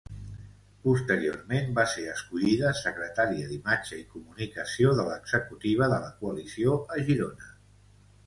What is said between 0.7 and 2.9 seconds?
Posteriorment, va ser escollida